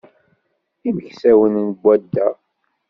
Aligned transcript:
Imeksawen 0.89 1.53
n 1.67 1.67
wadda. 1.81 2.27